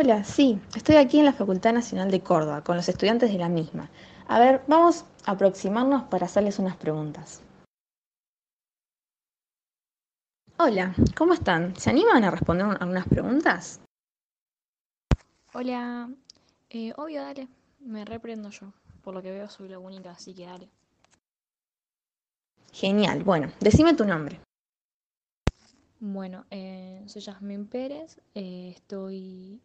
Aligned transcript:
Hola, 0.00 0.22
sí, 0.22 0.60
estoy 0.76 0.94
aquí 0.94 1.18
en 1.18 1.24
la 1.24 1.32
Facultad 1.32 1.72
Nacional 1.72 2.08
de 2.12 2.20
Córdoba 2.20 2.62
con 2.62 2.76
los 2.76 2.88
estudiantes 2.88 3.32
de 3.32 3.38
la 3.38 3.48
misma. 3.48 3.90
A 4.28 4.38
ver, 4.38 4.62
vamos 4.68 5.04
a 5.24 5.32
aproximarnos 5.32 6.04
para 6.04 6.26
hacerles 6.26 6.60
unas 6.60 6.76
preguntas. 6.76 7.42
Hola, 10.56 10.94
¿cómo 11.16 11.34
están? 11.34 11.74
¿Se 11.74 11.90
animan 11.90 12.22
a 12.22 12.30
responder 12.30 12.64
algunas 12.78 13.08
preguntas? 13.08 13.80
Hola, 15.52 16.08
eh, 16.70 16.92
obvio, 16.96 17.20
dale, 17.22 17.48
me 17.80 18.04
reprendo 18.04 18.50
yo. 18.50 18.72
Por 19.02 19.14
lo 19.14 19.20
que 19.20 19.32
veo 19.32 19.48
soy 19.48 19.68
la 19.68 19.80
única, 19.80 20.12
así 20.12 20.32
que 20.32 20.46
dale. 20.46 20.68
Genial, 22.72 23.24
bueno, 23.24 23.50
decime 23.58 23.94
tu 23.94 24.04
nombre. 24.04 24.38
Bueno, 25.98 26.46
eh, 26.52 27.02
soy 27.08 27.20
Yasmín 27.20 27.66
Pérez, 27.66 28.20
eh, 28.36 28.74
estoy 28.76 29.60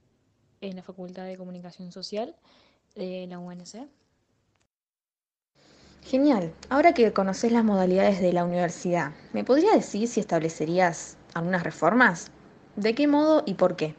en 0.64 0.76
la 0.76 0.84
Facultad 0.84 1.26
de 1.26 1.38
Comunicación 1.38 1.92
Social 1.92 2.36
de 2.96 3.28
la 3.28 3.40
UNC. 3.40 3.88
Genial. 6.04 6.54
Ahora 6.70 6.94
que 6.94 7.14
conoces 7.14 7.52
las 7.52 7.64
modalidades 7.64 8.22
de 8.22 8.34
la 8.34 8.44
universidad, 8.44 9.14
¿me 9.32 9.44
podrías 9.44 9.74
decir 9.74 10.08
si 10.08 10.20
establecerías 10.20 11.18
algunas 11.34 11.64
reformas? 11.64 12.32
¿De 12.76 12.94
qué 12.94 13.08
modo 13.08 13.44
y 13.46 13.54
por 13.54 13.76
qué? 13.76 13.96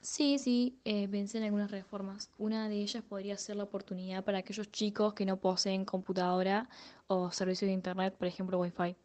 Sí, 0.00 0.38
sí, 0.38 0.78
eh, 0.84 1.08
pensé 1.08 1.38
en 1.38 1.44
algunas 1.44 1.70
reformas. 1.70 2.30
Una 2.38 2.68
de 2.68 2.76
ellas 2.76 3.02
podría 3.02 3.36
ser 3.36 3.56
la 3.56 3.64
oportunidad 3.64 4.22
para 4.24 4.38
aquellos 4.38 4.70
chicos 4.70 5.14
que 5.14 5.26
no 5.26 5.36
poseen 5.38 5.84
computadora 5.84 6.68
o 7.08 7.32
servicio 7.32 7.66
de 7.66 7.74
internet, 7.74 8.14
por 8.16 8.28
ejemplo, 8.28 8.58
Wi-Fi. 8.60 8.96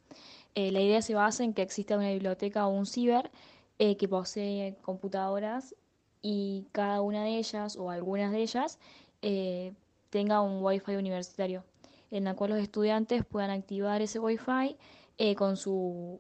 Eh, 0.54 0.72
la 0.72 0.80
idea 0.80 1.02
se 1.02 1.16
basa 1.16 1.44
en 1.44 1.54
que 1.54 1.64
exista 1.64 1.98
una 1.98 2.12
biblioteca 2.12 2.68
o 2.68 2.70
un 2.70 2.86
ciber 2.86 3.32
eh, 3.80 3.98
que 3.98 4.08
posee 4.08 4.78
computadoras 4.84 5.76
y 6.22 6.68
cada 6.72 7.02
una 7.02 7.24
de 7.24 7.38
ellas 7.38 7.76
o 7.76 7.90
algunas 7.90 8.32
de 8.32 8.42
ellas 8.42 8.80
eh, 9.22 9.74
tenga 10.10 10.42
un 10.42 10.64
Wi-Fi 10.64 10.96
universitario, 10.96 11.64
en 12.12 12.26
la 12.26 12.36
cual 12.36 12.52
los 12.52 12.60
estudiantes 12.60 13.26
puedan 13.26 13.50
activar 13.50 14.02
ese 14.02 14.20
Wi-Fi 14.20 14.78
eh, 15.18 15.36
con 15.36 15.58
su 15.58 16.20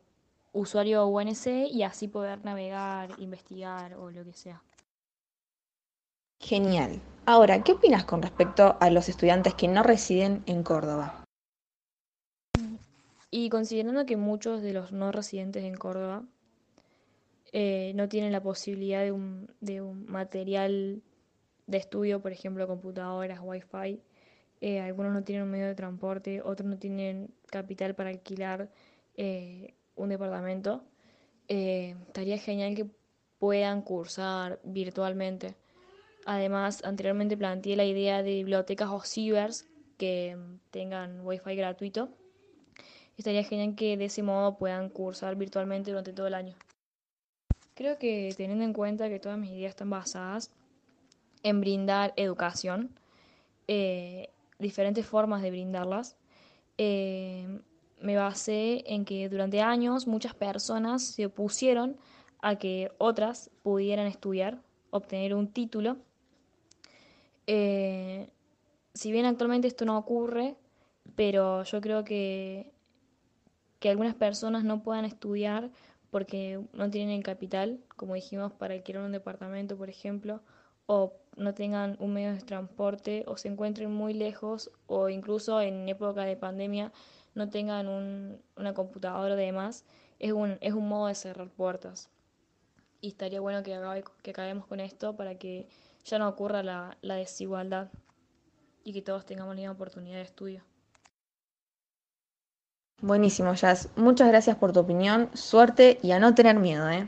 usuario 0.53 1.05
UNC 1.07 1.47
y 1.71 1.83
así 1.83 2.07
poder 2.07 2.43
navegar, 2.43 3.11
investigar 3.19 3.95
o 3.95 4.11
lo 4.11 4.23
que 4.23 4.33
sea. 4.33 4.61
Genial. 6.39 6.99
Ahora, 7.25 7.63
¿qué 7.63 7.73
opinas 7.73 8.03
con 8.03 8.21
respecto 8.21 8.75
a 8.79 8.89
los 8.89 9.07
estudiantes 9.09 9.53
que 9.53 9.67
no 9.67 9.83
residen 9.83 10.43
en 10.47 10.63
Córdoba? 10.63 11.23
Y 13.29 13.49
considerando 13.49 14.05
que 14.05 14.17
muchos 14.17 14.61
de 14.61 14.73
los 14.73 14.91
no 14.91 15.11
residentes 15.11 15.63
en 15.63 15.75
Córdoba 15.75 16.23
eh, 17.51 17.91
no 17.95 18.07
tienen 18.09 18.31
la 18.31 18.41
posibilidad 18.41 19.03
de 19.03 19.11
un, 19.11 19.49
de 19.59 19.81
un 19.81 20.05
material 20.05 21.01
de 21.67 21.77
estudio, 21.77 22.21
por 22.21 22.31
ejemplo, 22.31 22.67
computadoras, 22.67 23.39
wifi. 23.41 24.01
Eh, 24.61 24.79
algunos 24.79 25.11
no 25.11 25.23
tienen 25.23 25.45
un 25.45 25.51
medio 25.51 25.67
de 25.67 25.75
transporte, 25.75 26.41
otros 26.41 26.69
no 26.69 26.77
tienen 26.77 27.33
capital 27.47 27.95
para 27.95 28.11
alquilar 28.11 28.69
eh, 29.15 29.73
un 29.95 30.09
departamento. 30.09 30.83
Eh, 31.47 31.95
estaría 32.07 32.37
genial 32.37 32.75
que 32.75 32.85
puedan 33.39 33.81
cursar 33.81 34.59
virtualmente. 34.63 35.55
Además, 36.25 36.83
anteriormente 36.83 37.35
planteé 37.35 37.75
la 37.75 37.85
idea 37.85 38.21
de 38.21 38.35
bibliotecas 38.35 38.89
o 38.89 39.01
cibers 39.01 39.67
que 39.97 40.37
tengan 40.69 41.25
wifi 41.25 41.55
gratuito. 41.55 42.09
Estaría 43.17 43.43
genial 43.43 43.75
que 43.75 43.97
de 43.97 44.05
ese 44.05 44.21
modo 44.21 44.57
puedan 44.57 44.89
cursar 44.89 45.35
virtualmente 45.35 45.89
durante 45.91 46.13
todo 46.13 46.27
el 46.27 46.35
año. 46.35 46.55
Creo 47.81 47.97
que 47.97 48.31
teniendo 48.37 48.63
en 48.63 48.73
cuenta 48.73 49.09
que 49.09 49.19
todas 49.19 49.39
mis 49.39 49.49
ideas 49.49 49.71
están 49.71 49.89
basadas 49.89 50.51
en 51.41 51.61
brindar 51.61 52.13
educación, 52.15 52.91
eh, 53.67 54.29
diferentes 54.59 55.03
formas 55.03 55.41
de 55.41 55.49
brindarlas, 55.49 56.15
eh, 56.77 57.59
me 57.99 58.15
basé 58.15 58.83
en 58.85 59.03
que 59.03 59.27
durante 59.29 59.61
años 59.61 60.05
muchas 60.05 60.35
personas 60.35 61.03
se 61.03 61.25
opusieron 61.25 61.97
a 62.39 62.59
que 62.59 62.91
otras 62.99 63.49
pudieran 63.63 64.05
estudiar, 64.05 64.61
obtener 64.91 65.33
un 65.33 65.47
título. 65.47 65.97
Eh, 67.47 68.29
si 68.93 69.11
bien 69.11 69.25
actualmente 69.25 69.67
esto 69.67 69.85
no 69.85 69.97
ocurre, 69.97 70.55
pero 71.15 71.63
yo 71.63 71.81
creo 71.81 72.03
que, 72.03 72.71
que 73.79 73.89
algunas 73.89 74.13
personas 74.13 74.63
no 74.63 74.83
puedan 74.83 75.05
estudiar 75.05 75.71
porque 76.11 76.61
no 76.73 76.91
tienen 76.91 77.21
capital, 77.21 77.79
como 77.95 78.13
dijimos, 78.13 78.51
para 78.53 78.75
alquilar 78.75 79.03
un 79.03 79.13
departamento, 79.13 79.77
por 79.77 79.89
ejemplo, 79.89 80.41
o 80.85 81.13
no 81.37 81.53
tengan 81.53 81.95
un 81.99 82.13
medio 82.13 82.33
de 82.33 82.41
transporte, 82.41 83.23
o 83.25 83.37
se 83.37 83.47
encuentren 83.47 83.91
muy 83.91 84.13
lejos, 84.13 84.69
o 84.87 85.09
incluso 85.09 85.61
en 85.61 85.87
época 85.87 86.25
de 86.25 86.35
pandemia 86.35 86.91
no 87.33 87.49
tengan 87.49 87.87
un, 87.87 88.41
una 88.57 88.73
computadora 88.73 89.37
de 89.37 89.45
demás, 89.45 89.85
es 90.19 90.33
un, 90.33 90.57
es 90.59 90.73
un 90.73 90.87
modo 90.89 91.07
de 91.07 91.15
cerrar 91.15 91.49
puertas. 91.49 92.09
Y 92.99 93.07
estaría 93.07 93.39
bueno 93.39 93.63
que, 93.63 93.73
acabe, 93.73 94.03
que 94.21 94.31
acabemos 94.31 94.67
con 94.67 94.81
esto 94.81 95.15
para 95.15 95.35
que 95.35 95.69
ya 96.03 96.19
no 96.19 96.27
ocurra 96.27 96.61
la, 96.61 96.97
la 97.01 97.15
desigualdad 97.15 97.89
y 98.83 98.91
que 98.93 99.01
todos 99.01 99.25
tengamos 99.25 99.55
la 99.55 99.61
misma 99.61 99.73
oportunidad 99.73 100.17
de 100.17 100.23
estudio. 100.23 100.70
Buenísimo, 103.01 103.53
Jazz. 103.53 103.89
Muchas 103.95 104.27
gracias 104.27 104.55
por 104.57 104.73
tu 104.73 104.79
opinión, 104.79 105.29
suerte 105.33 105.99
y 106.01 106.11
a 106.11 106.19
no 106.19 106.33
tener 106.35 106.57
miedo, 106.59 106.89
¿eh? 106.89 107.07